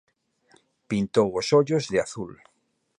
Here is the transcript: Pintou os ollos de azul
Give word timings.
Pintou 0.89 1.29
os 1.39 1.47
ollos 1.59 1.83
de 1.91 1.97
azul 2.05 2.31